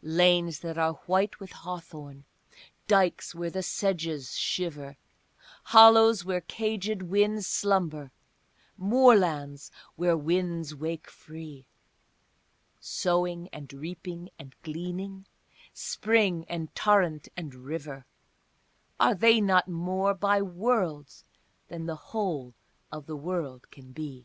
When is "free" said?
11.10-11.66